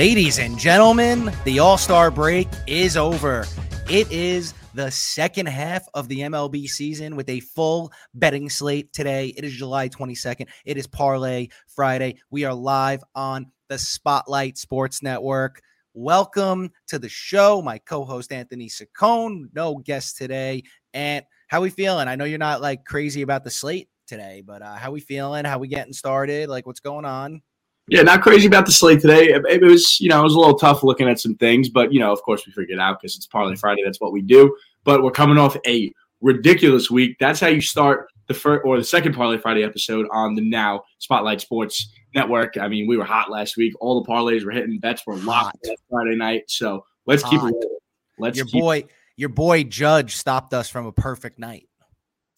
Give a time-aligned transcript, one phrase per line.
[0.00, 3.44] Ladies and gentlemen, the All Star break is over.
[3.90, 9.34] It is the second half of the MLB season with a full betting slate today.
[9.36, 10.48] It is July 22nd.
[10.64, 12.16] It is Parlay Friday.
[12.30, 15.60] We are live on the Spotlight Sports Network.
[15.92, 17.60] Welcome to the show.
[17.60, 20.62] My co-host Anthony Saccone, no guest today.
[20.94, 22.08] And how we feeling?
[22.08, 25.44] I know you're not like crazy about the slate today, but uh, how we feeling?
[25.44, 26.48] How we getting started?
[26.48, 27.42] Like what's going on?
[27.90, 29.30] Yeah, not crazy about the slate today.
[29.30, 31.92] It, it was, you know, it was a little tough looking at some things, but
[31.92, 33.58] you know, of course, we figured it out because it's Parlay mm-hmm.
[33.58, 33.82] Friday.
[33.84, 34.56] That's what we do.
[34.84, 37.16] But we're coming off a ridiculous week.
[37.18, 40.84] That's how you start the first or the second Parlay Friday episode on the now
[40.98, 42.56] Spotlight Sports Network.
[42.58, 43.74] I mean, we were hot last week.
[43.80, 44.78] All the parlays were hitting.
[44.78, 46.44] Bets were locked Friday night.
[46.46, 47.30] So let's hot.
[47.30, 47.68] keep it.
[48.20, 48.84] Let's your boy,
[49.16, 51.69] your boy Judge stopped us from a perfect night.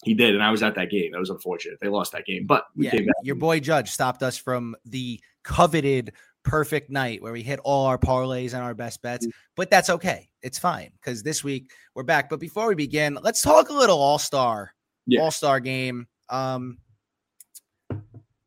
[0.02, 1.12] He did, and I was at that game.
[1.12, 1.78] That was unfortunate.
[1.80, 6.90] They lost that game, but yeah, your boy Judge stopped us from the coveted perfect
[6.90, 9.26] night where we hit all our parlays and our best bets.
[9.26, 9.38] Mm-hmm.
[9.54, 10.28] But that's okay.
[10.42, 12.28] It's fine because this week we're back.
[12.28, 14.74] But before we begin, let's talk a little All Star,
[15.06, 15.20] yeah.
[15.20, 16.08] All Star game.
[16.28, 16.78] Um,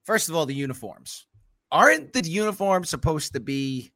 [0.03, 1.25] first of all, the uniforms
[1.71, 3.91] aren't the uniforms supposed to be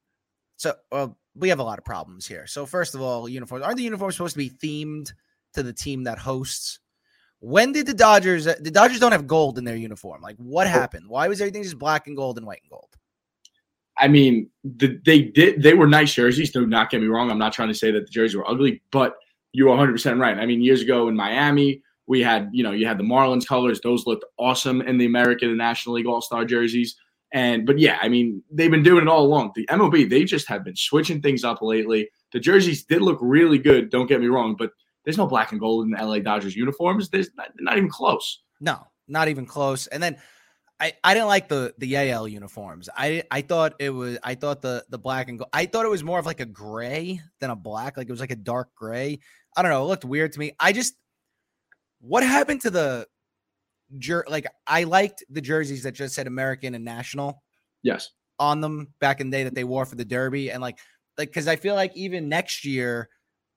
[0.57, 0.73] so?
[0.91, 2.47] Well, we have a lot of problems here.
[2.47, 5.11] So first of all, uniforms aren't the uniforms supposed to be themed
[5.53, 6.79] to the team that hosts?
[7.41, 8.47] When did the Dodgers?
[8.47, 10.21] Uh, the Dodgers don't have gold in their uniform.
[10.21, 10.69] Like, what oh.
[10.69, 11.07] happened?
[11.07, 12.89] Why was everything just black and gold and white and gold?
[13.97, 15.61] I mean, the, they did.
[15.61, 16.51] They were nice jerseys.
[16.51, 17.29] Do not get me wrong.
[17.29, 19.15] I'm not trying to say that the jerseys were ugly, but
[19.51, 20.37] you are 100 percent right.
[20.37, 23.81] I mean, years ago in Miami, we had you know you had the Marlins colors.
[23.81, 26.95] Those looked awesome in the American and National League All Star jerseys.
[27.33, 29.51] And but yeah, I mean, they've been doing it all along.
[29.55, 32.09] The MLB, they just have been switching things up lately.
[32.31, 33.89] The jerseys did look really good.
[33.89, 34.71] Don't get me wrong, but
[35.03, 37.09] there's no black and gold in the LA Dodgers uniforms.
[37.09, 38.44] There's not, not even close.
[38.59, 39.88] No, not even close.
[39.88, 40.17] And then
[40.80, 42.89] I, I didn't like the the AL uniforms.
[42.95, 45.50] I I thought it was I thought the the black and gold.
[45.51, 47.97] I thought it was more of like a gray than a black.
[47.97, 49.19] Like it was like a dark gray.
[49.57, 49.84] I don't know.
[49.84, 50.53] It looked weird to me.
[50.59, 50.96] I just
[52.00, 53.07] what happened to the
[53.97, 57.44] jer- like I liked the jerseys that just said American and National.
[57.84, 58.12] Yes.
[58.40, 60.78] On them back in the day that they wore for the Derby and like
[61.18, 63.09] like because I feel like even next year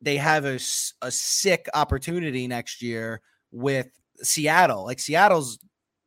[0.03, 0.59] they have a,
[1.01, 3.21] a sick opportunity next year
[3.53, 3.89] with
[4.23, 4.85] Seattle.
[4.85, 5.59] Like Seattle's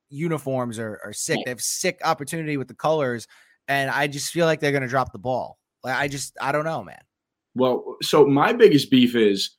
[0.09, 1.39] uniforms are, are sick.
[1.45, 3.27] They have sick opportunity with the colors,
[3.67, 5.57] and I just feel like they're going to drop the ball.
[5.83, 7.01] Like I just I don't know, man.
[7.55, 9.51] Well, so my biggest beef is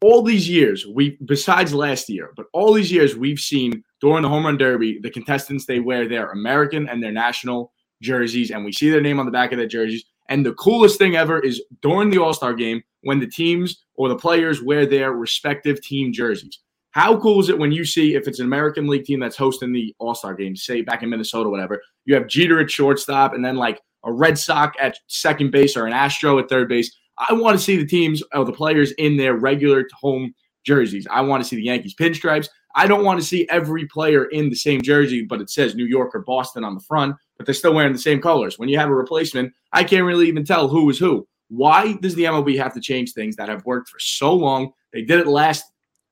[0.00, 4.28] all these years we besides last year, but all these years we've seen during the
[4.28, 8.72] home run derby the contestants they wear their American and their national jerseys, and we
[8.72, 10.04] see their name on the back of their jerseys.
[10.28, 14.08] And the coolest thing ever is during the All Star game when the teams or
[14.08, 16.60] the players wear their respective team jerseys.
[16.92, 19.72] How cool is it when you see if it's an American League team that's hosting
[19.72, 23.44] the All Star game, say back in Minnesota, whatever, you have Jeter at shortstop and
[23.44, 26.94] then like a Red Sox at second base or an Astro at third base.
[27.18, 30.34] I want to see the teams or the players in their regular home
[30.64, 31.06] jerseys.
[31.10, 32.48] I want to see the Yankees pinstripes.
[32.74, 35.84] I don't want to see every player in the same jersey, but it says New
[35.84, 38.56] York or Boston on the front, but they're still wearing the same colors.
[38.56, 41.26] When you have a replacement, I can't really even tell who is who.
[41.48, 44.70] Why does the MLB have to change things that have worked for so long?
[44.92, 45.64] They did it last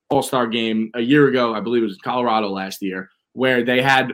[0.09, 3.81] All Star game a year ago, I believe it was Colorado last year, where they
[3.81, 4.13] had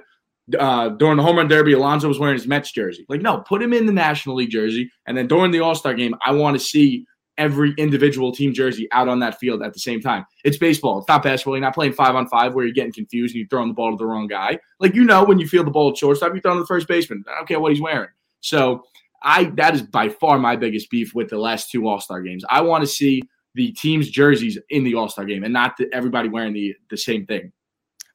[0.59, 3.07] uh, during the home run derby, Alonso was wearing his Mets jersey.
[3.09, 5.95] Like, no, put him in the National League jersey, and then during the All Star
[5.95, 7.07] game, I want to see
[7.39, 10.25] every individual team jersey out on that field at the same time.
[10.45, 10.99] It's baseball.
[10.99, 11.55] It's not basketball.
[11.55, 13.91] You're not playing five on five where you're getting confused and you're throwing the ball
[13.91, 14.59] to the wrong guy.
[14.81, 16.89] Like you know when you feel the ball at shortstop, you're throwing to the first
[16.89, 17.25] baseman.
[17.31, 18.09] I don't care what he's wearing.
[18.41, 18.85] So
[19.23, 22.45] I that is by far my biggest beef with the last two All Star games.
[22.49, 23.23] I want to see
[23.55, 26.97] the team's jerseys in the All Star game and not the, everybody wearing the the
[26.97, 27.53] same thing.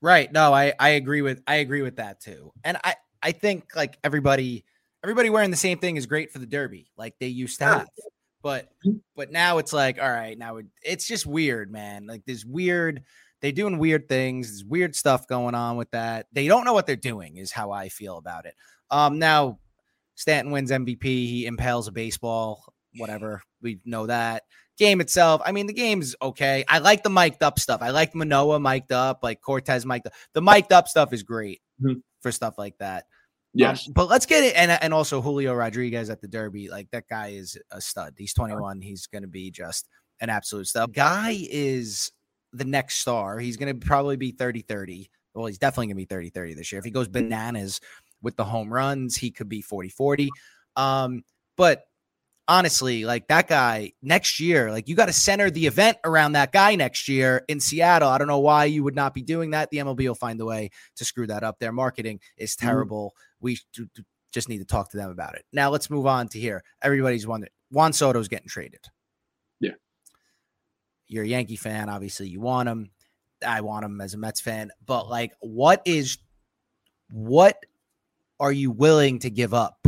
[0.02, 0.32] Right.
[0.32, 2.52] No, I I agree with I agree with that too.
[2.64, 4.66] And I I think like everybody
[5.04, 7.88] everybody wearing the same thing is great for the Derby, like they used to have.
[8.42, 8.98] But mm-hmm.
[9.16, 12.08] but now it's like, all right, now it's just weird, man.
[12.08, 13.04] Like this weird,
[13.42, 14.50] they doing weird things.
[14.50, 16.28] There's weird stuff going on with that.
[16.32, 18.56] They don't know what they're doing, is how I feel about it.
[18.90, 19.60] Um, now
[20.16, 21.04] Stanton wins MVP.
[21.04, 22.74] He impales a baseball.
[22.98, 24.44] Whatever we know that
[24.82, 25.42] game itself.
[25.46, 26.66] I mean, the game's okay.
[26.68, 27.82] I like the mic'd up stuff.
[27.84, 30.14] I like Manoah mic'd up, like Cortes mic'd up.
[30.34, 32.00] The mic'd up stuff is great mm-hmm.
[32.22, 33.06] for stuff like that.
[33.54, 33.88] Um, yes.
[33.88, 34.56] Um, but let's get it.
[34.56, 36.70] And, and also Julio Rodriguez at the Derby.
[36.70, 38.16] Like that guy is a stud.
[38.18, 38.82] He's 21.
[38.82, 39.88] He's going to be just
[40.20, 40.94] an absolute stud.
[40.94, 42.12] Guy is
[42.54, 43.40] the next star.
[43.40, 45.10] He's going to probably be 30 30.
[45.34, 46.80] Well, he's definitely going to be 30 30 this year.
[46.80, 47.80] If he goes bananas
[48.22, 50.30] with the home runs, he could be 40 40.
[50.76, 51.24] Um,
[51.58, 51.84] but
[52.48, 56.52] honestly, like that guy next year, like you got to center the event around that
[56.52, 58.10] guy next year in Seattle.
[58.10, 59.70] I don't know why you would not be doing that.
[59.70, 61.60] The MLB will find a way to screw that up.
[61.60, 62.68] Their marketing is mm-hmm.
[62.68, 63.08] terrible.
[63.10, 63.31] Mm-hmm.
[63.42, 63.58] We
[64.32, 65.46] Just need to talk to them about it.
[65.52, 66.64] Now let's move on to here.
[66.82, 68.86] Everybody's wondering Juan Soto's getting traded.
[69.60, 69.72] Yeah.
[71.08, 71.90] You're a Yankee fan.
[71.90, 72.92] Obviously, you want him.
[73.46, 74.72] I want him as a Mets fan.
[74.86, 76.18] But like, what is
[77.12, 77.58] what
[78.40, 79.86] are you willing to give up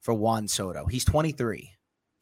[0.00, 0.86] for Juan Soto?
[0.86, 1.70] He's 23.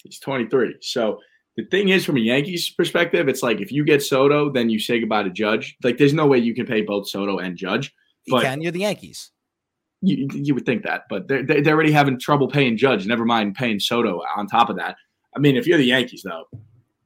[0.04, 0.76] He's 23.
[0.80, 1.20] So
[1.56, 4.78] the thing is, from a Yankees perspective, it's like if you get Soto, then you
[4.78, 5.76] say goodbye to Judge.
[5.82, 7.94] Like, there's no way you can pay both Soto and Judge.
[8.28, 8.60] But you can.
[8.60, 9.30] You're the Yankees.
[10.06, 13.06] You, you would think that, but they're, they're already having trouble paying Judge.
[13.06, 14.96] Never mind paying Soto on top of that.
[15.34, 16.44] I mean, if you're the Yankees, though,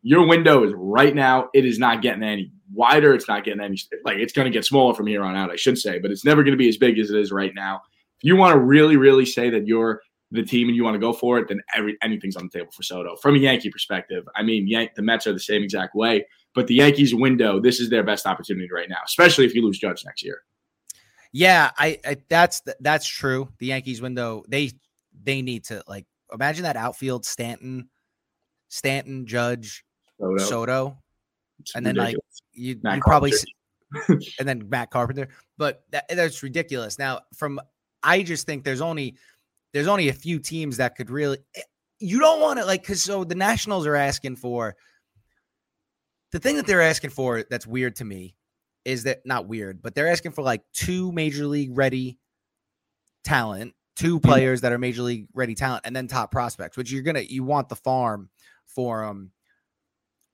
[0.02, 1.48] your window is right now.
[1.54, 3.14] It is not getting any wider.
[3.14, 5.50] It's not getting any like it's going to get smaller from here on out.
[5.50, 7.52] I should say, but it's never going to be as big as it is right
[7.54, 7.80] now.
[8.18, 11.00] If you want to really, really say that you're the team and you want to
[11.00, 13.16] go for it, then every anything's on the table for Soto.
[13.16, 16.66] From a Yankee perspective, I mean, Yank, the Mets are the same exact way, but
[16.66, 20.04] the Yankees window, this is their best opportunity right now, especially if you lose Judge
[20.04, 20.42] next year.
[21.32, 23.48] Yeah, I, I that's that's true.
[23.58, 24.72] The Yankees window, they
[25.22, 27.88] they need to like imagine that outfield Stanton,
[28.68, 29.84] Stanton, Judge,
[30.18, 30.98] Soto, Soto
[31.74, 32.16] and then like
[32.52, 33.32] you, you probably
[34.08, 35.28] and then Matt Carpenter,
[35.58, 36.98] but that, that's ridiculous.
[36.98, 37.60] Now, from
[38.02, 39.16] I just think there's only
[39.72, 41.38] there's only a few teams that could really.
[41.56, 41.62] Eh,
[41.98, 44.74] you don't want to like because so the Nationals are asking for
[46.32, 48.34] the thing that they're asking for that's weird to me
[48.90, 52.18] is that not weird, but they're asking for like two major league ready
[53.24, 54.28] talent, two mm-hmm.
[54.28, 57.44] players that are major league ready talent, and then top prospects, which you're gonna you
[57.44, 58.28] want the farm
[58.66, 59.32] for them.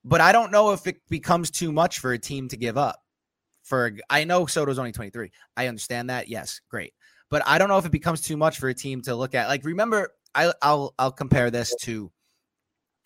[0.04, 3.02] But I don't know if it becomes too much for a team to give up.
[3.64, 5.32] For I know Soto's only 23.
[5.56, 6.28] I understand that.
[6.28, 6.92] Yes, great.
[7.28, 9.48] But I don't know if it becomes too much for a team to look at.
[9.48, 12.12] Like, remember, I, will I'll compare this to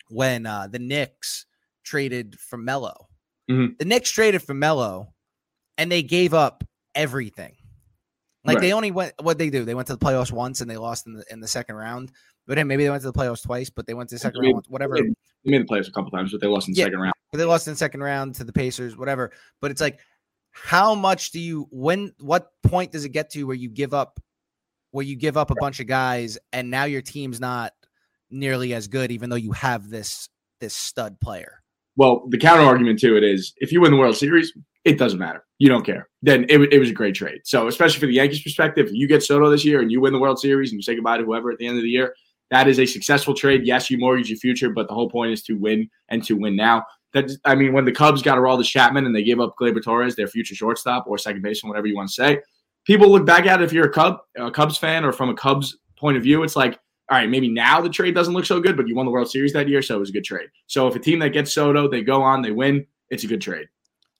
[0.09, 1.47] when uh, the Knicks
[1.83, 3.07] traded for Melo.
[3.49, 3.73] Mm-hmm.
[3.79, 5.13] The Knicks traded for Melo,
[5.81, 6.63] and they gave up
[6.93, 7.55] everything.
[8.45, 8.61] Like right.
[8.61, 9.65] they only went what they do.
[9.65, 12.11] They went to the playoffs once and they lost in the in the second round.
[12.45, 14.41] But then maybe they went to the playoffs twice, but they went to the second
[14.41, 14.95] round, whatever.
[14.95, 15.03] They
[15.43, 17.13] made the playoffs a couple times, but they lost in the yeah, second round.
[17.31, 19.31] But they lost in the second round to the Pacers, whatever.
[19.59, 19.99] But it's like
[20.51, 24.19] how much do you when what point does it get to where you give up
[24.91, 27.71] where you give up a bunch of guys and now your team's not
[28.29, 30.29] nearly as good even though you have this
[30.59, 31.61] this stud player
[31.95, 34.53] well the counter argument to it is if you win the world series
[34.83, 37.99] it doesn't matter you don't care then it, it was a great trade so especially
[37.99, 40.71] for the yankees perspective you get soto this year and you win the world series
[40.71, 42.15] and you say goodbye to whoever at the end of the year
[42.49, 45.43] that is a successful trade yes you mortgage your future but the whole point is
[45.43, 49.05] to win and to win now that I mean, when the Cubs got Aroldis Chapman
[49.05, 52.09] and they gave up Gleyber Torres, their future shortstop or second baseman, whatever you want
[52.09, 52.39] to say,
[52.85, 55.33] people look back at it if you're a Cub, a Cubs fan, or from a
[55.33, 56.79] Cubs point of view, it's like,
[57.09, 59.29] all right, maybe now the trade doesn't look so good, but you won the World
[59.29, 60.49] Series that year, so it was a good trade.
[60.67, 63.41] So if a team that gets Soto, they go on, they win, it's a good
[63.41, 63.67] trade.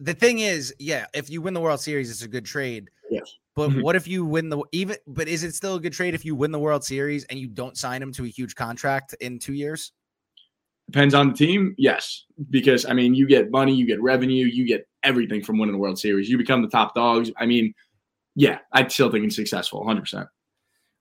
[0.01, 2.89] The thing is, yeah, if you win the World Series, it's a good trade.
[3.11, 3.37] Yes.
[3.55, 3.81] But mm-hmm.
[3.81, 4.97] what if you win the even?
[5.05, 7.47] But is it still a good trade if you win the World Series and you
[7.47, 9.91] don't sign him to a huge contract in two years?
[10.89, 14.65] Depends on the team, yes, because I mean, you get money, you get revenue, you
[14.65, 16.29] get everything from winning the World Series.
[16.29, 17.31] You become the top dogs.
[17.37, 17.73] I mean,
[18.35, 20.01] yeah, I still think it's successful, 100.
[20.01, 20.27] percent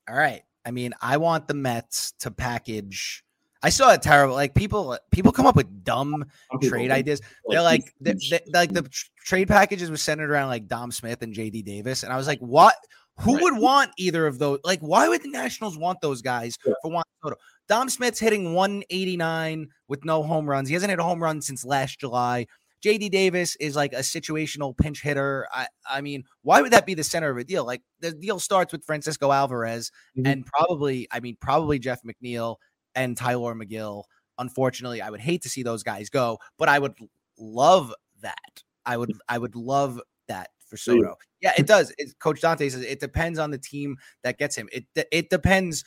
[0.08, 0.43] All right.
[0.67, 3.25] I mean, I want the Mets to package.
[3.62, 4.35] I saw it terrible.
[4.35, 6.25] Like people, people come up with dumb
[6.62, 7.21] trade ideas.
[7.49, 8.89] They're like, they, they, like the
[9.25, 12.41] trade packages was centered around like Dom Smith and JD Davis, and I was like,
[12.41, 12.77] what?
[13.19, 13.43] Who right.
[13.43, 14.61] would want either of those?
[14.65, 16.73] Like, why would the Nationals want those guys yeah.
[16.81, 17.37] for Juan Soto?
[17.69, 20.69] Dom Smith's hitting 189 with no home runs.
[20.69, 22.46] He hasn't hit a home run since last July.
[22.82, 25.46] JD Davis is like a situational pinch hitter.
[25.53, 27.65] I, I mean, why would that be the center of a deal?
[27.67, 30.27] Like the deal starts with Francisco Alvarez mm-hmm.
[30.27, 32.56] and probably, I mean, probably Jeff McNeil
[32.94, 34.05] and Tylor Megill.
[34.39, 36.94] Unfortunately, I would hate to see those guys go, but I would
[37.39, 38.63] love that.
[38.87, 41.17] I would, I would love that for Soto.
[41.41, 41.93] Yeah, it does.
[41.99, 44.69] It, Coach Dante says it depends on the team that gets him.
[44.73, 45.85] It it depends.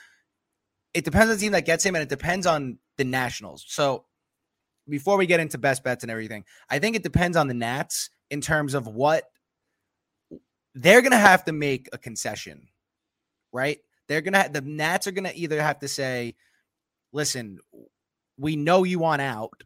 [0.94, 3.66] It depends on the team that gets him, and it depends on the Nationals.
[3.68, 4.06] So
[4.88, 8.10] before we get into best bets and everything, I think it depends on the Nats
[8.30, 9.24] in terms of what
[10.76, 12.68] they're going to have to make a concession,
[13.52, 13.80] right?
[14.08, 16.36] They're going to, the Nats are going to either have to say,
[17.14, 17.60] listen,
[18.38, 19.64] we know you want out.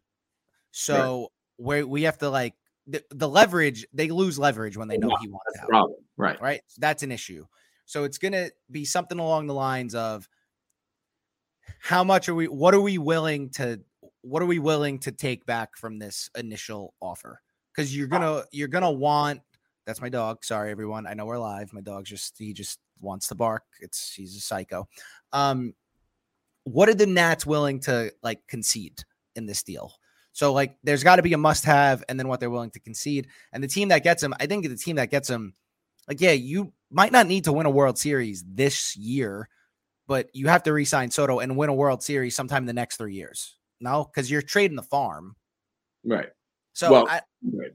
[0.72, 1.80] So right.
[1.80, 2.54] we we have to like
[2.86, 5.70] the, the leverage, they lose leverage when they know he wants out.
[5.70, 6.00] Problem.
[6.16, 6.40] Right.
[6.40, 6.62] Right.
[6.68, 7.46] So that's an issue.
[7.86, 10.28] So it's going to be something along the lines of
[11.80, 13.80] how much are we, what are we willing to,
[14.22, 17.42] what are we willing to take back from this initial offer?
[17.74, 19.42] Because you're gonna, you're gonna want.
[19.86, 20.44] That's my dog.
[20.44, 21.08] Sorry, everyone.
[21.08, 21.72] I know we're live.
[21.72, 23.64] My dog's just, he just wants to bark.
[23.80, 24.88] It's, he's a psycho.
[25.32, 25.74] Um,
[26.68, 29.04] what are the Nats willing to like concede
[29.36, 29.94] in this deal?
[30.34, 32.80] So like there's got to be a must have and then what they're willing to
[32.80, 33.28] concede.
[33.54, 35.54] And the team that gets him, I think the team that gets him
[36.08, 39.50] like, yeah, you might not need to win a World Series this year,
[40.08, 42.98] but you have to re-sign Soto and win a World Series sometime in the next
[42.98, 43.56] three years.
[43.80, 45.36] No, because you're trading the farm.
[46.04, 46.30] Right.
[46.74, 47.22] So Well, I
[47.54, 47.72] right.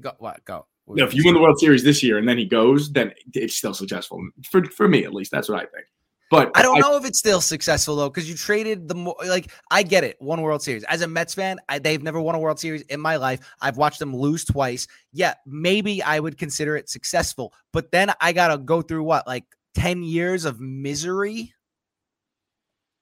[0.00, 0.66] go what go.
[0.88, 3.56] No, if you win the World Series this year and then he goes, then it's
[3.56, 5.32] still successful for for me at least.
[5.32, 5.86] That's what I think.
[6.28, 9.52] But I don't know if it's still successful though, because you traded the more like
[9.70, 10.82] I get it, one World Series.
[10.84, 13.40] As a Mets fan, I, they've never won a World Series in my life.
[13.60, 14.88] I've watched them lose twice.
[15.12, 19.44] Yeah, maybe I would consider it successful, but then I gotta go through what like
[19.74, 21.54] ten years of misery.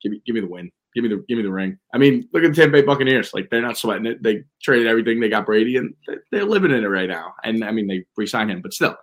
[0.02, 0.70] Give me, give me the win.
[0.94, 1.78] Give me the, give me the ring.
[1.94, 3.32] I mean, look at the Tampa Bay Buccaneers.
[3.32, 4.22] Like they're not sweating it.
[4.22, 5.18] They traded everything.
[5.18, 7.32] They got Brady, and they- they're living in it right now.
[7.42, 8.96] And I mean, they re-signed him, but still,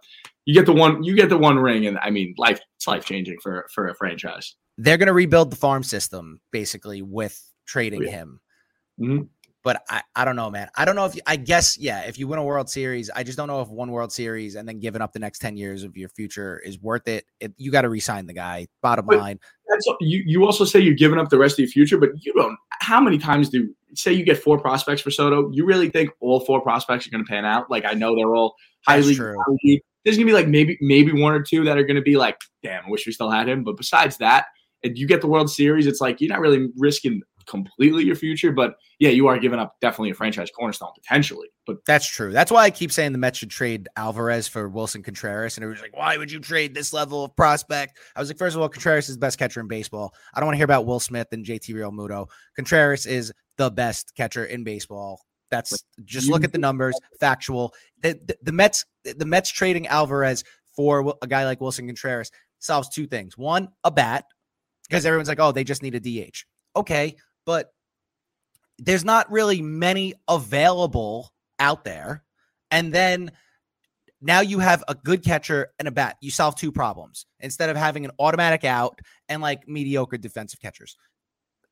[0.45, 1.03] you get the one.
[1.03, 2.61] You get the one ring, and I mean, life.
[2.81, 4.55] It's life changing for for a franchise.
[4.75, 8.11] They're gonna rebuild the farm system basically with trading Oh, yeah.
[8.11, 8.39] him.
[8.99, 9.27] Mhm.
[9.63, 10.67] But I, I don't know, man.
[10.75, 11.99] I don't know if you, I guess yeah.
[12.05, 14.67] If you win a World Series, I just don't know if one World Series and
[14.67, 17.25] then giving up the next ten years of your future is worth it.
[17.39, 18.67] If you got to resign the guy.
[18.81, 20.23] Bottom But- line, That's you.
[20.25, 22.57] You also say you're giving up the rest of your future, but you don't.
[22.79, 25.51] How many times do say you get four prospects for Soto?
[25.51, 27.69] You really think all four prospects are going to pan out?
[27.69, 28.55] Like I know they're all
[28.87, 29.83] That's highly.
[30.03, 32.85] There's to be like maybe maybe one or two that are to be like, damn,
[32.85, 33.63] I wish we still had him.
[33.63, 34.45] But besides that,
[34.83, 38.51] and you get the World Series, it's like you're not really risking completely your future,
[38.51, 41.47] but yeah, you are giving up definitely a franchise cornerstone potentially.
[41.65, 42.31] But That's true.
[42.31, 45.57] That's why I keep saying the Mets should trade Alvarez for Willson Contreras.
[45.57, 47.97] And it was like, why would you trade this level of prospect?
[48.15, 50.13] I was like, first of all, Contreras is the best catcher in baseball.
[50.33, 52.27] I don't want to hear about Will Smith and JT Realmuto.
[52.55, 55.21] Contreras is the best catcher in baseball.
[55.51, 57.73] That's just look at the numbers, factual.
[58.01, 60.43] The, the, the Mets, the Mets trading Alvarez
[60.75, 63.37] for a guy like Willson Contreras solves two things.
[63.37, 64.25] One, a bat,
[64.89, 66.45] because everyone's like, oh, they just need a DH.
[66.75, 67.73] Okay, but
[68.79, 72.23] there's not really many available out there.
[72.71, 73.31] And then
[74.21, 76.17] now you have a good catcher and a bat.
[76.21, 80.95] You solve two problems instead of having an automatic out and like mediocre defensive catchers.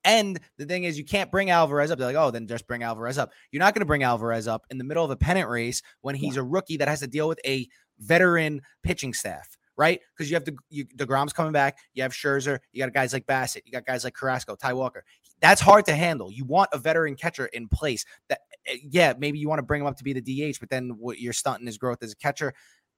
[0.04, 2.00] And the thing is, you can't bring Alvarez up.
[2.00, 3.32] They're like, oh, then just bring Alvarez up.
[3.52, 6.16] You're not going to bring Alvarez up in the middle of a pennant race when
[6.16, 7.68] he's a rookie that has to deal with a
[8.00, 10.00] veteran pitching staff, right?
[10.16, 11.78] Because you have the you, deGrom's coming back.
[11.94, 12.60] You have Scherzer.
[12.72, 13.62] You got guys like Bassitt.
[13.66, 15.04] You got guys like Carrasco, Ty Walker.
[15.42, 16.32] That's hard to handle.
[16.32, 18.06] You want a veteran catcher in place.
[18.30, 20.70] That eh, yeah, maybe you want to bring him up to be the DH, but
[20.70, 22.54] then what you're stunting his growth as a catcher.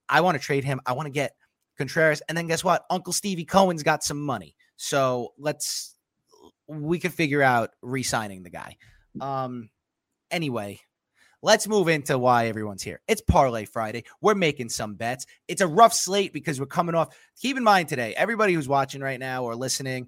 [0.07, 0.81] I want to trade him.
[0.85, 1.33] I want to get
[1.77, 2.83] Contreras, and then guess what?
[2.89, 5.95] Uncle Stevie Cohen's got some money, so let's
[6.79, 8.77] we could figure out re-signing the guy.
[9.19, 9.69] Um,
[10.29, 10.79] anyway,
[11.41, 13.01] let's move into why everyone's here.
[13.07, 14.05] It's Parlay Friday.
[14.21, 15.25] We're making some bets.
[15.47, 17.15] It's a rough slate because we're coming off.
[17.41, 20.07] Keep in mind today, everybody who's watching right now or listening,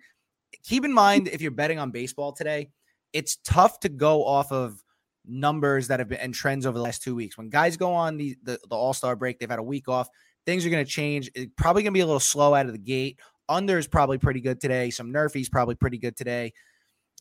[0.64, 2.70] keep in mind if you're betting on baseball today,
[3.12, 4.82] it's tough to go off of
[5.26, 7.38] numbers that have been and trends over the last two weeks.
[7.38, 10.10] When guys go on the the, the All Star break, they've had a week off.
[10.46, 11.32] Things are going to change.
[11.36, 13.20] It's probably going to be a little slow out of the gate.
[13.50, 14.90] Under is probably pretty good today.
[14.90, 16.54] Some NRFIs probably pretty good today.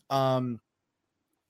[0.09, 0.59] Um,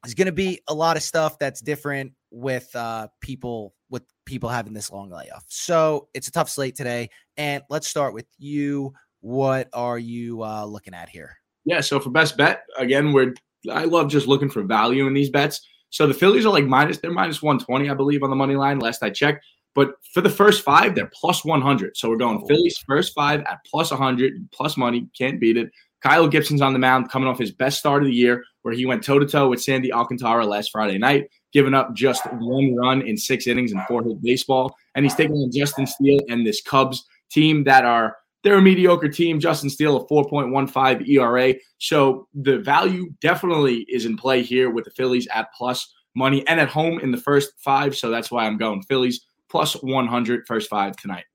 [0.03, 4.50] there's going to be a lot of stuff that's different with uh people with people
[4.50, 5.46] having this long layoff.
[5.48, 7.10] So it's a tough slate today.
[7.38, 8.94] And let's start with you.
[9.22, 11.38] What are you uh looking at here?
[11.65, 13.34] Yeah, so for best bet, again, we're
[13.72, 15.65] I love just looking for value in these bets.
[15.89, 18.80] So the Phillies are like minus they're minus 120, I believe, on the money line,
[18.80, 19.46] last I checked.
[19.75, 21.98] But for the first five, they're plus 100.
[21.98, 22.48] So we're going Oh.
[22.48, 25.72] Phillies first five at plus 100, plus money, can't beat it.
[26.01, 28.86] Kyle Gibson's on the mound, coming off his best start of the year, where he
[28.86, 33.01] went toe to toe with Sandy Alcantara last Friday night, giving up just one run
[33.01, 34.75] in six innings and four hit baseball.
[34.96, 39.08] And he's taking on Justin Steele and this Cubs team that are they're a mediocre
[39.08, 39.39] team.
[39.39, 41.56] Justin Steele, a 4.15 ERA.
[41.77, 46.60] So the value definitely is in play here with the Phillies at plus money and
[46.60, 47.96] at home in the first five.
[47.96, 51.25] So that's why I'm going Phillies plus 100 first five tonight.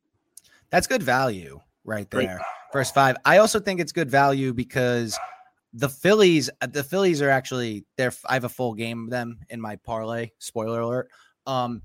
[0.70, 2.26] That's good value right Great.
[2.26, 2.40] there.
[2.72, 3.16] First five.
[3.24, 5.16] I also think it's good value because
[5.72, 9.38] the Phillies, uh, the Phillies are actually they're I have a full game of them
[9.50, 10.32] in my parlay.
[10.38, 11.10] Spoiler alert.
[11.46, 11.80] Um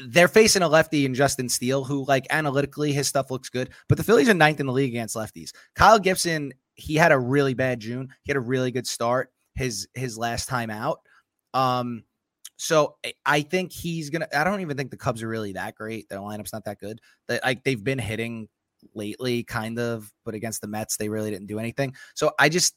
[0.00, 3.98] they're facing a lefty in Justin Steele, who like analytically his stuff looks good, but
[3.98, 5.52] the Phillies are ninth in the league against lefties.
[5.76, 8.08] Kyle Gibson, he had a really bad June.
[8.24, 11.02] He had a really good start his his last time out.
[11.54, 12.02] Um,
[12.60, 14.28] so I- I think he's gonna.
[14.34, 16.08] I don't even think the Cubs are really that great.
[16.08, 17.00] Their lineup's not that good.
[17.28, 18.48] They like they've been hitting
[18.94, 21.94] lately, kind of, but against the Mets, they really didn't do anything.
[22.14, 22.74] So I just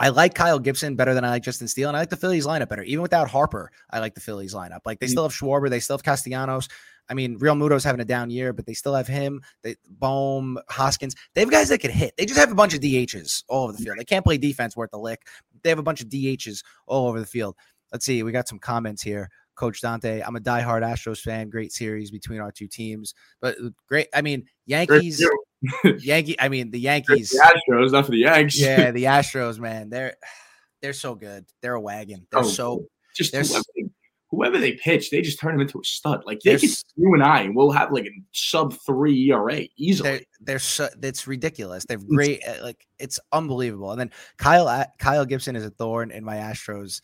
[0.00, 2.46] I like Kyle Gibson better than I like Justin Steele, and I like the Phillies
[2.46, 2.82] lineup better.
[2.82, 4.80] Even without Harper, I like the Phillies lineup.
[4.84, 5.10] Like they Mm.
[5.10, 6.68] still have Schwarber, they still have Castellanos.
[7.08, 9.42] I mean, Realmuto's having a down year, but they still have him.
[9.62, 11.14] They Bohm, Hoskins.
[11.34, 12.14] They have guys that can hit.
[12.16, 13.98] They just have a bunch of DHs all over the field.
[13.98, 15.20] They can't play defense worth a lick.
[15.62, 17.56] They have a bunch of DHs all over the field.
[17.94, 18.24] Let's see.
[18.24, 19.30] We got some comments here.
[19.54, 21.48] Coach Dante, I'm a diehard Astros fan.
[21.48, 24.08] Great series between our two teams, but uh, great.
[24.12, 25.24] I mean, Yankees.
[26.00, 26.34] Yankee.
[26.40, 27.30] I mean, the Yankees.
[27.30, 28.60] The Astros, not for the Yanks.
[28.60, 29.90] yeah, the Astros, man.
[29.90, 30.16] They're
[30.82, 31.46] they're so good.
[31.62, 32.26] They're a wagon.
[32.32, 32.86] They're oh, so
[33.16, 33.84] just they're whoever, they,
[34.32, 36.24] whoever they pitch, they just turn them into a stud.
[36.26, 40.08] Like they could, you and I will have like a sub three ERA easily.
[40.08, 41.84] They're, they're so it's ridiculous.
[41.84, 42.42] They're great.
[42.44, 43.92] Uh, like it's unbelievable.
[43.92, 47.00] And then Kyle Kyle Gibson is a thorn in my Astros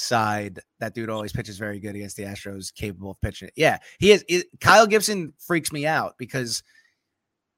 [0.00, 0.60] side.
[0.78, 3.50] That dude always pitches very good against the Astros, capable of pitching.
[3.56, 4.24] Yeah, he is.
[4.28, 6.62] It, Kyle Gibson freaks me out because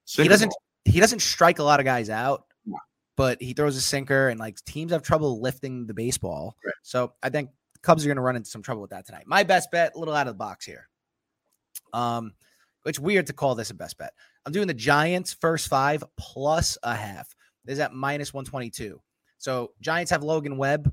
[0.07, 0.53] he doesn't
[0.85, 2.45] he doesn't strike a lot of guys out,
[3.17, 6.57] but he throws a sinker and like teams have trouble lifting the baseball.
[6.65, 6.75] Right.
[6.83, 7.51] So I think
[7.83, 9.25] Cubs are going to run into some trouble with that tonight.
[9.27, 10.89] My best bet, a little out of the box here.
[11.93, 12.33] Um,
[12.85, 14.13] it's weird to call this a best bet.
[14.45, 17.35] I'm doing the Giants first five plus a half.
[17.65, 19.01] This is at minus 122.
[19.39, 20.93] So Giants have Logan Webb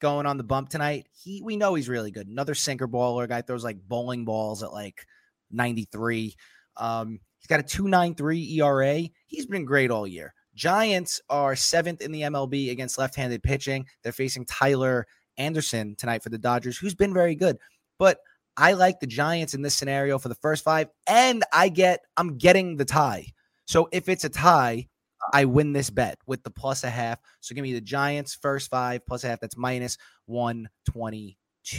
[0.00, 1.06] going on the bump tonight.
[1.12, 2.26] He we know he's really good.
[2.26, 5.06] Another sinker baller guy throws like bowling balls at like
[5.50, 6.34] 93.
[6.76, 9.02] Um, he's got a 293 ERA.
[9.26, 10.34] He's been great all year.
[10.54, 13.86] Giants are seventh in the MLB against left-handed pitching.
[14.02, 15.06] They're facing Tyler
[15.38, 17.56] Anderson tonight for the Dodgers, who's been very good.
[17.98, 18.18] But
[18.56, 22.36] I like the Giants in this scenario for the first five, and I get I'm
[22.36, 23.26] getting the tie.
[23.66, 24.88] So if it's a tie,
[25.32, 27.18] I win this bet with the plus a half.
[27.40, 29.40] So give me the Giants first five plus a half.
[29.40, 31.36] That's minus 122.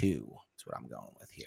[0.07, 1.45] That's what I'm going with here.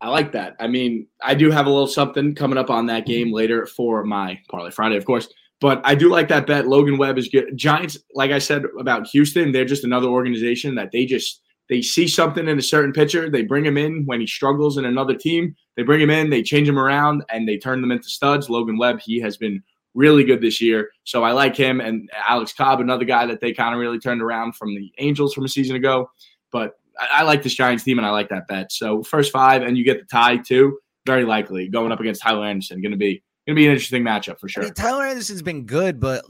[0.00, 0.54] I like that.
[0.60, 3.12] I mean, I do have a little something coming up on that mm-hmm.
[3.12, 5.28] game later for my parlay Friday, of course.
[5.60, 6.68] But I do like that bet.
[6.68, 7.56] Logan Webb is good.
[7.56, 12.08] Giants, like I said about Houston, they're just another organization that they just they see
[12.08, 15.54] something in a certain pitcher, they bring him in when he struggles in another team.
[15.76, 18.48] They bring him in, they change him around, and they turn them into studs.
[18.48, 19.62] Logan Webb, he has been
[19.94, 20.90] really good this year.
[21.04, 24.22] So I like him and Alex Cobb, another guy that they kind of really turned
[24.22, 26.10] around from the Angels from a season ago.
[26.52, 28.72] But I, I, like this Giants team and I like that bet.
[28.72, 30.78] So first five, and you get the tie too.
[31.06, 32.82] Very likely going up against Tyler Anderson.
[32.82, 34.62] Going to be going to be an interesting matchup for sure.
[34.62, 36.24] I mean, Tyler Anderson's been good, but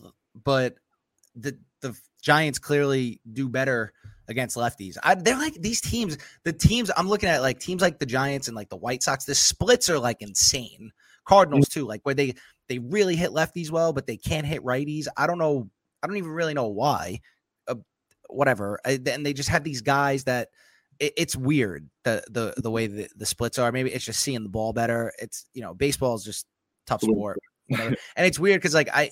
[0.45, 0.77] but
[1.35, 3.93] the the Giants clearly do better
[4.29, 4.97] against lefties.
[5.03, 6.19] I, they're like these teams.
[6.45, 9.25] The teams I'm looking at, like teams like the Giants and like the White Sox.
[9.25, 10.93] The splits are like insane.
[11.25, 11.73] Cardinals mm.
[11.73, 12.35] too, like where they
[12.69, 15.07] they really hit lefties well, but they can't hit righties.
[15.17, 15.71] I don't know.
[16.03, 17.21] I don't even really know why.
[17.67, 17.77] Uh,
[18.29, 18.79] whatever.
[18.85, 20.49] And they just have these guys that
[21.01, 23.73] it, it's weird the the the way the, the splits are.
[23.73, 25.13] Maybe it's just seeing the ball better.
[25.19, 26.47] It's you know baseball is just
[26.87, 27.39] tough sport.
[27.71, 29.11] And it's weird because like I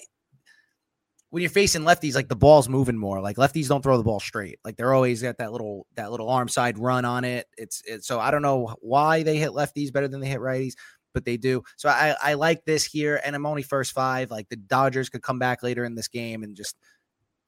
[1.31, 3.21] when you're facing lefties, like the ball's moving more.
[3.21, 4.59] Like lefties don't throw the ball straight.
[4.64, 7.47] Like they're always got that little that little arm side run on it.
[7.59, 10.75] It's, it's so I don't know why they hit lefties better than they hit righties,
[11.16, 11.64] but they do.
[11.76, 14.31] So I I like this here, and I'm only first five.
[14.31, 16.76] Like the Dodgers could come back later in this game and just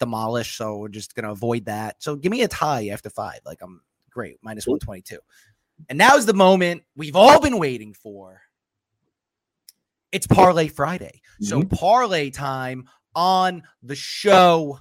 [0.00, 0.56] demolish.
[0.56, 2.02] So we're just gonna avoid that.
[2.02, 3.40] So give me a tie after five.
[3.44, 5.18] Like I'm great minus one twenty two.
[5.90, 8.40] And now's the moment we've all been waiting for.
[10.12, 11.20] It's Parlay Friday.
[11.42, 11.68] So mm-hmm.
[11.68, 14.80] parlay time on the show.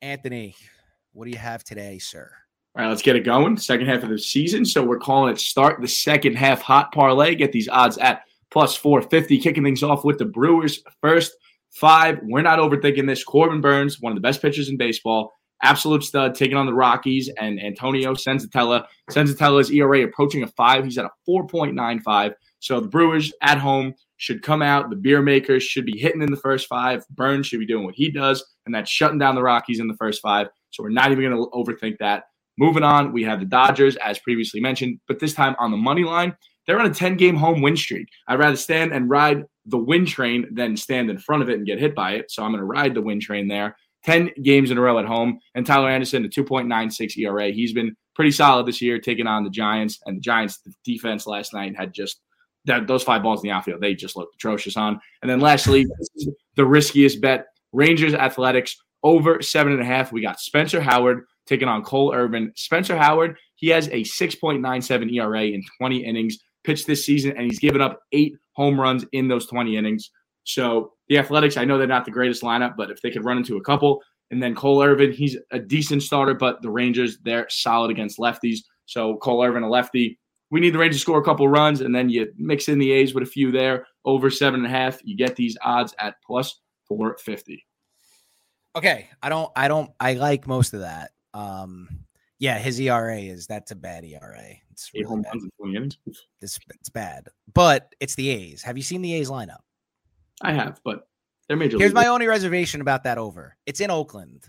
[0.00, 0.56] Anthony,
[1.12, 2.32] what do you have today, sir?
[2.76, 3.56] All right, let's get it going.
[3.56, 4.64] Second half of the season.
[4.64, 7.34] So we're calling it start the second half hot parlay.
[7.34, 9.40] Get these odds at plus 450.
[9.40, 11.32] Kicking things off with the Brewers first
[11.70, 12.20] five.
[12.22, 13.24] We're not overthinking this.
[13.24, 15.32] Corbin Burnes, one of the best pitchers in baseball,
[15.64, 18.86] absolute stud, taking on the Rockies and Antonio Senzatela.
[19.10, 20.84] Senzatela's ERA approaching a five.
[20.84, 22.34] He's at a 4.95.
[22.60, 24.90] So the Brewers at home should come out.
[24.90, 27.04] The beer makers should be hitting in the first five.
[27.08, 29.96] Burnes should be doing what he does, and that's shutting down the Rockies in the
[29.96, 30.48] first five.
[30.70, 32.24] So we're not even going to overthink that.
[32.58, 36.04] Moving on, we have the Dodgers, as previously mentioned, but this time on the money
[36.04, 36.36] line.
[36.66, 38.06] They're on a 10 game home win streak.
[38.28, 41.66] I'd rather stand and ride the win train than stand in front of it and
[41.66, 42.30] get hit by it.
[42.30, 43.76] So I'm going to ride the win train there.
[44.04, 45.38] 10 games in a row at home.
[45.54, 47.50] And Tyler Anderson, a 2.96 ERA.
[47.50, 49.98] He's been pretty solid this year, taking on the Giants.
[50.06, 52.20] And the Giants' defense last night had just
[52.66, 55.00] that those five balls in the outfield, they just looked atrocious on.
[55.22, 55.86] And then lastly,
[56.56, 60.12] the riskiest bet Rangers Athletics over seven and a half.
[60.12, 62.52] We got Spencer Howard taking on Cole Irvin.
[62.56, 67.58] Spencer Howard, he has a 6.97 ERA in 20 innings pitched this season, and he's
[67.58, 70.10] given up eight home runs in those 20 innings.
[70.44, 73.38] So the Athletics, I know they're not the greatest lineup, but if they could run
[73.38, 77.48] into a couple, and then Cole Irvin, he's a decent starter, but the Rangers, they're
[77.48, 78.58] solid against lefties.
[78.86, 80.18] So Cole Irvin, a lefty,
[80.50, 82.90] we need the Rangers to score a couple runs, and then you mix in the
[82.92, 84.98] A's with a few there, over seven and a half.
[85.04, 87.64] You get these odds at plus four fifty.
[88.76, 91.12] Okay, I don't, I don't, I like most of that.
[91.34, 91.88] Um,
[92.38, 94.54] yeah, his ERA is that's a bad ERA.
[94.70, 95.34] It's really home bad.
[95.34, 95.98] runs in twenty innings.
[96.40, 98.62] It's, it's bad, but it's the A's.
[98.62, 99.60] Have you seen the A's lineup?
[100.42, 101.06] I have, but
[101.48, 101.78] they're major.
[101.78, 103.56] Here's my only reservation about that over.
[103.66, 104.48] It's in Oakland.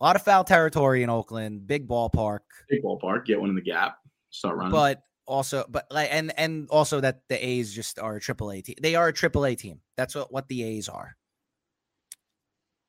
[0.00, 1.66] A lot of foul territory in Oakland.
[1.66, 2.40] Big ballpark.
[2.68, 3.24] Big ballpark.
[3.24, 3.98] Get one in the gap.
[4.30, 4.72] Start running.
[4.72, 8.60] But also, but like, and and also that the A's just are a triple A
[8.60, 8.76] team.
[8.82, 9.80] They are a triple A team.
[9.96, 11.16] That's what what the A's are.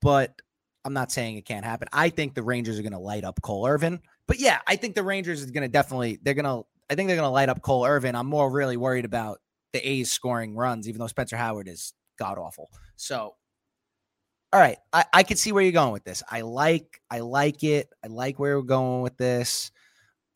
[0.01, 0.41] But
[0.87, 1.87] I'm not saying it can't happen.
[1.93, 3.99] I think the Rangers are going to light up Cole Irvin.
[4.27, 6.17] But yeah, I think the Rangers is going to definitely.
[6.21, 6.65] They're going to.
[6.89, 8.15] I think they're going to light up Cole Irvin.
[8.15, 9.39] I'm more really worried about
[9.73, 12.71] the A's scoring runs, even though Spencer Howard is god awful.
[12.95, 13.35] So
[14.53, 16.23] all right, I, I can see where you're going with this.
[16.29, 17.89] I like I like it.
[18.03, 19.71] I like where we're going with this.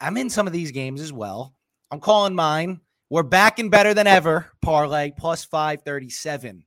[0.01, 1.55] I'm in some of these games as well.
[1.91, 2.81] I'm calling mine.
[3.09, 4.47] We're back and better than ever.
[4.61, 6.65] Parlay plus 537.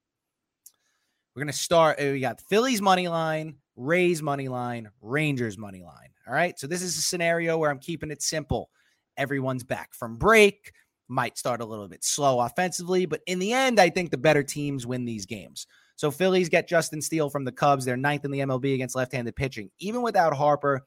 [1.35, 2.01] We're gonna start.
[2.01, 6.11] Uh, we got Phillies money line, Rays money line, Rangers money line.
[6.27, 6.59] All right.
[6.59, 8.71] So this is a scenario where I'm keeping it simple.
[9.17, 10.73] Everyone's back from break.
[11.09, 14.43] Might start a little bit slow offensively, but in the end, I think the better
[14.43, 15.67] teams win these games.
[15.97, 17.85] So Phillies get Justin Steele from the Cubs.
[17.85, 19.71] They're ninth in the MLB against left-handed pitching.
[19.79, 20.87] Even without Harper,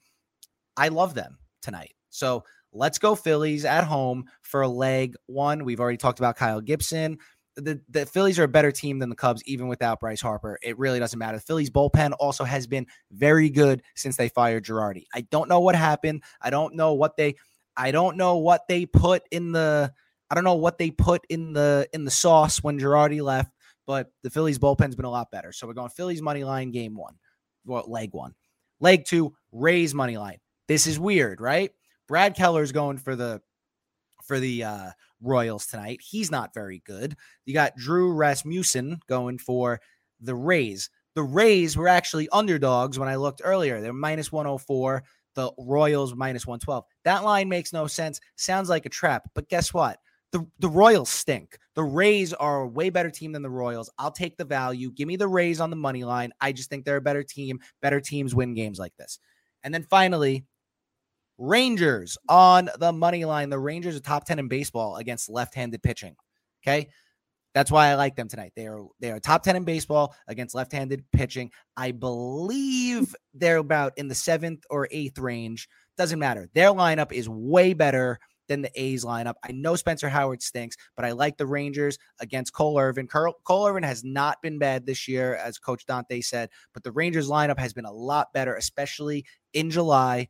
[0.76, 1.94] I love them tonight.
[2.10, 5.64] So let's go Phillies at home for leg one.
[5.64, 7.20] We've already talked about Kyle Gibson.
[7.58, 10.58] The, the Phillies are a better team than the Cubs, even without Bryce Harper.
[10.62, 11.38] It really doesn't matter.
[11.38, 15.06] The Phillies bullpen also has been very good since they fired Girardi.
[15.14, 16.24] I don't know what happened.
[16.40, 17.36] I don't know what they
[17.76, 19.94] I don't know what they put in the
[20.30, 23.52] I don't know what they put in the in the sauce when Girardi left,
[23.86, 25.52] but the Phillies bullpen's been a lot better.
[25.52, 27.16] So we're going Phillies money line game one,
[27.66, 28.34] well, leg one,
[28.80, 30.40] leg two, Rays money line.
[30.68, 31.72] This is weird, right?
[32.08, 33.42] Brad Keller's going for the
[34.28, 34.90] for the uh,
[35.22, 36.00] Royals tonight.
[36.02, 37.16] He's not very good.
[37.46, 39.80] You got Drew Rasmussen going for
[40.20, 40.90] the Rays.
[41.16, 43.82] The Rays were actually underdogs when I looked earlier.
[43.82, 45.04] They're minus 104.
[45.36, 46.84] The Royals minus 112.
[47.04, 48.20] That line makes no sense.
[48.36, 49.30] Sounds like a trap.
[49.34, 50.00] But guess what?
[50.32, 51.58] the, the Royals stink.
[51.76, 53.90] The Rays are a way better team than the Royals.
[53.98, 54.92] I'll take the value.
[54.92, 56.32] Give me the Rays on the money line.
[56.42, 57.60] I just think they're a better team.
[57.82, 59.20] Better teams win games like this.
[59.64, 60.46] And then finally,
[61.38, 63.50] Rangers on the money line.
[63.50, 66.16] The Rangers are top 10 in baseball against left-handed pitching.
[66.64, 66.90] Okay.
[67.54, 68.54] That's why I like them tonight.
[68.56, 71.52] They are they are top 10 in baseball against left-handed pitching.
[71.76, 75.68] I believe they're about in the seventh or eighth range.
[75.98, 76.50] Doesn't matter.
[76.54, 79.34] Their lineup is way better than the A's lineup.
[79.44, 83.08] I know Spencer Howard stinks, but I like the Rangers against Cole Irvin.
[83.08, 87.30] Cole Irvin has not been bad this year, as Coach Dante said, but the Rangers
[87.30, 90.30] lineup has been a lot better, especially in July.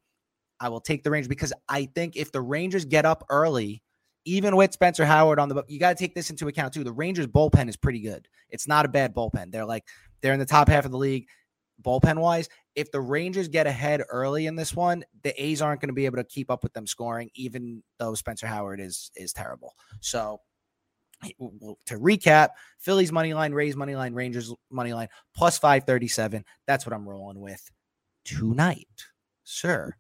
[0.60, 3.84] I will take the Rangers because I think if the Rangers get up early,
[4.26, 6.84] even with Spencer Howard on the you got to take this into account too.
[6.84, 8.28] The Rangers bullpen is pretty good.
[8.50, 9.52] It's not a bad bullpen.
[9.52, 9.86] They're like
[10.22, 11.28] they're in the top half of the league
[11.82, 15.90] bullpen wise, if the Rangers get ahead early in this one, the A's aren't going
[15.90, 19.34] to be able to keep up with them scoring, even though Spencer Howard is is
[19.34, 19.76] terrible.
[20.00, 20.42] So
[21.24, 26.46] to recap, Phillies money line, Rays money line, Rangers money line, plus 537.
[26.68, 27.62] That's what I'm rolling with
[28.24, 28.88] tonight,
[29.44, 29.96] sir.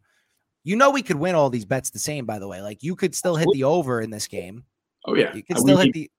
[0.67, 2.61] You know we could win all these bets the same, by the way.
[2.61, 4.65] Like you could still hit the over in this game.
[5.05, 6.11] Oh yeah, you could still hit the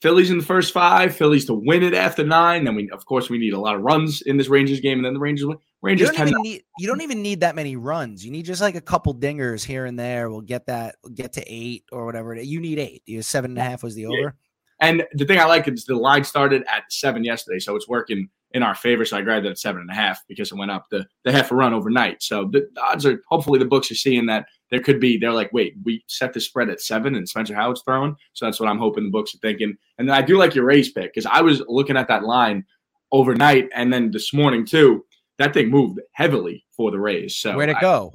[0.00, 2.64] Phillies in the first five, Phillies to win it after nine.
[2.64, 5.04] Then we, of course, we need a lot of runs in this Rangers game, and
[5.04, 5.56] then the Rangers win.
[5.82, 8.24] Rangers you don't, even need, you don't even need that many runs.
[8.24, 10.30] You need just like a couple dingers here and there.
[10.30, 12.34] We'll get that, we'll get to eight or whatever.
[12.34, 13.02] You need eight.
[13.06, 14.34] You seven and a half was the over.
[14.80, 18.28] And the thing I like is the line started at seven yesterday, so it's working
[18.54, 19.04] in our favor.
[19.04, 21.32] So I grabbed it at seven and a half because it went up the, the
[21.32, 22.22] half a run overnight.
[22.22, 25.52] So the odds are hopefully the books are seeing that there could be they're like,
[25.52, 28.16] wait, we set the spread at seven and Spencer Howard's throwing.
[28.32, 29.76] So that's what I'm hoping the books are thinking.
[29.98, 32.64] And then I do like your Rays pick because I was looking at that line
[33.10, 35.04] overnight and then this morning too.
[35.38, 37.36] That thing moved heavily for the Rays.
[37.36, 38.14] So where'd it go?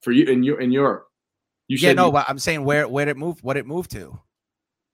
[0.00, 1.06] for you in your in your
[1.68, 4.18] You yeah, no, you, I'm saying where where did it moved, what it moved to.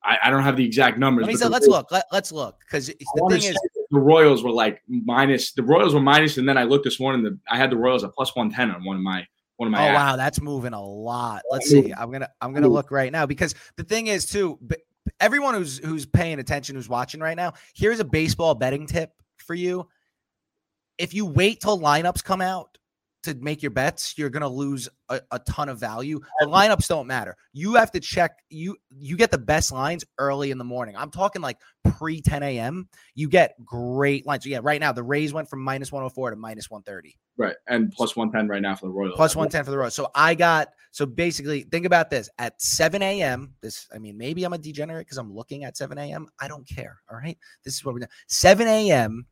[0.03, 1.23] I, I don't have the exact numbers.
[1.23, 1.91] Let me say, let's look.
[1.91, 3.59] Let, us look because the thing is,
[3.91, 5.53] the Royals were like minus.
[5.53, 7.23] The Royals were minus, and then I looked this morning.
[7.23, 9.73] The, I had the Royals at plus one ten on one of my one of
[9.73, 9.87] my.
[9.87, 9.95] Oh apps.
[9.95, 11.43] wow, that's moving a lot.
[11.51, 11.93] Let's see.
[11.93, 14.59] I'm gonna I'm gonna look right now because the thing is too.
[15.21, 19.55] Everyone who's who's paying attention, who's watching right now, here's a baseball betting tip for
[19.55, 19.89] you.
[20.99, 22.76] If you wait till lineups come out,
[23.27, 26.21] to make your bets, you're going to lose a, a, ton of value.
[26.41, 27.37] The lineups don't matter.
[27.53, 30.97] You have to check you you get the best lines early in the morning.
[30.97, 32.89] I'm talking like pre 10 a.m.
[33.15, 34.45] You get great lines.
[34.45, 37.17] So yeah, right now the Rays went from minus 104 to minus 130.
[37.39, 39.15] Right, and plus 110 right now for the Royals.
[39.15, 39.95] Plus 110 for the Royals.
[39.95, 43.55] So I got so basically think about this at 7 a.m.
[43.61, 46.29] This I mean maybe I'm a degenerate because I'm looking at 7 a.m.
[46.41, 46.99] I don't care.
[47.11, 48.11] All right, this is what we're doing.
[48.29, 49.27] 7 a.m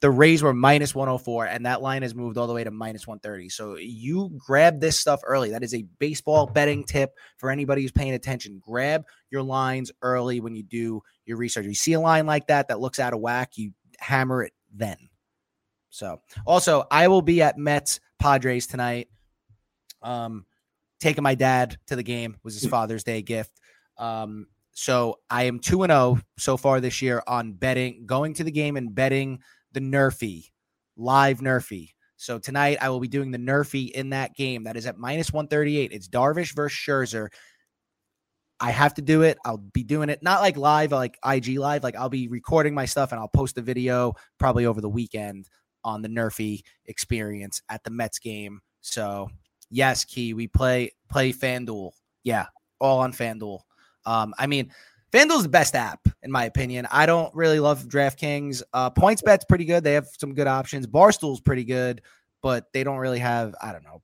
[0.00, 3.06] the Rays were minus 104, and that line has moved all the way to minus
[3.06, 3.48] 130.
[3.48, 5.50] So you grab this stuff early.
[5.50, 8.60] That is a baseball betting tip for anybody who's paying attention.
[8.62, 11.66] Grab your lines early when you do your research.
[11.66, 14.96] You see a line like that that looks out of whack, you hammer it then.
[15.90, 19.08] So also, I will be at Mets Padres tonight.
[20.02, 20.44] Um,
[21.00, 23.52] taking my dad to the game was his Father's Day gift.
[23.96, 28.44] Um, so I am 2 and 0 so far this year on betting, going to
[28.44, 29.38] the game and betting
[29.74, 30.50] the NRFI,
[30.96, 31.90] live NRFI.
[32.16, 34.64] So tonight I will be doing the NRFI in that game.
[34.64, 35.92] That is at minus 138.
[35.92, 37.28] It's Darvish versus Scherzer.
[38.60, 39.36] I have to do it.
[39.44, 41.82] I'll be doing it not like live, like IG live.
[41.82, 45.48] Like I'll be recording my stuff and I'll post a video probably over the weekend
[45.84, 48.60] on the NRFI experience at the Mets game.
[48.80, 49.28] So
[49.70, 51.90] yes, Key, we play play FanDuel.
[52.22, 52.46] Yeah,
[52.78, 53.60] all on FanDuel.
[54.06, 54.70] Um, I mean,
[55.14, 56.88] FanDuel's the best app in my opinion.
[56.90, 58.64] I don't really love DraftKings.
[58.72, 59.84] Uh, PointsBet's pretty good.
[59.84, 60.88] They have some good options.
[60.88, 62.02] Barstool's pretty good,
[62.42, 63.54] but they don't really have.
[63.62, 64.02] I don't know.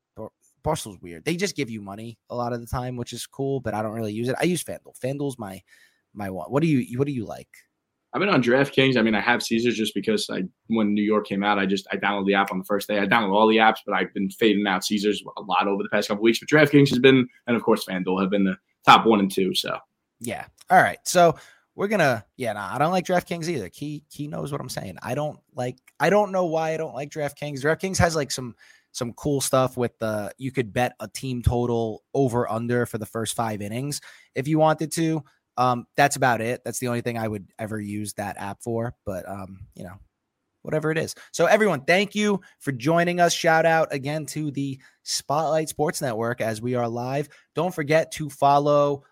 [0.63, 1.25] Barstool's weird.
[1.25, 3.83] They just give you money a lot of the time, which is cool, but I
[3.83, 4.37] don't really use it.
[4.39, 5.01] I use FanDuel.
[5.03, 5.61] FanDuel's my
[6.15, 6.47] my one.
[6.49, 7.49] What do you what do you like?
[8.13, 8.97] I've been on DraftKings.
[8.97, 11.89] I mean, I have Caesars just because I when New York came out, I just
[11.91, 13.01] I downloaded the app on the first day.
[13.01, 15.89] I downloaded all the apps, but I've been fading out Caesars a lot over the
[15.89, 16.39] past couple weeks.
[16.39, 19.55] But DraftKings has been, and of course FanDuel have been the top one and two.
[19.57, 19.77] So
[20.21, 20.47] yeah.
[20.71, 20.99] All right.
[21.05, 21.37] So
[21.75, 23.69] we're gonna yeah, nah, I don't like DraftKings either.
[23.69, 24.99] Key Key knows what I'm saying.
[25.03, 27.61] I don't like I don't know why I don't like DraftKings.
[27.61, 28.55] DraftKings has like some
[28.93, 33.07] some cool stuff with the you could bet a team total over under for the
[33.07, 34.01] first five innings
[34.35, 35.25] if you wanted to.
[35.57, 36.63] Um, that's about it.
[36.65, 38.95] That's the only thing I would ever use that app for.
[39.05, 39.99] But um, you know,
[40.63, 41.15] whatever it is.
[41.33, 43.33] So everyone, thank you for joining us.
[43.33, 47.29] Shout out again to the Spotlight Sports Network as we are live.
[47.55, 49.05] Don't forget to follow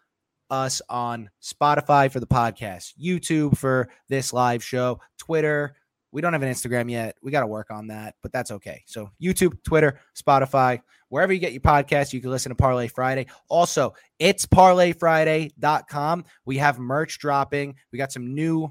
[0.51, 5.75] us on Spotify for the podcast, YouTube for this live show, Twitter.
[6.11, 7.17] We don't have an Instagram yet.
[7.23, 8.83] We got to work on that, but that's okay.
[8.87, 10.81] So, YouTube, Twitter, Spotify,
[11.11, 13.27] wherever you get your podcast, you can listen to Parlay Friday.
[13.49, 16.25] Also, it's parlayfriday.com.
[16.47, 17.77] We have merch dropping.
[17.93, 18.71] We got some new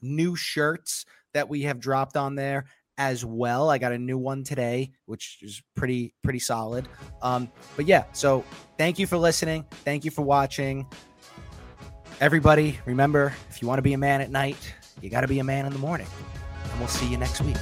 [0.00, 2.66] new shirts that we have dropped on there
[2.98, 3.70] as well.
[3.70, 6.88] I got a new one today, which is pretty pretty solid.
[7.22, 8.44] Um, but yeah, so
[8.76, 9.64] thank you for listening.
[9.84, 10.86] Thank you for watching.
[12.20, 15.38] Everybody, remember if you want to be a man at night, you got to be
[15.38, 16.08] a man in the morning.
[16.64, 17.56] And we'll see you next week.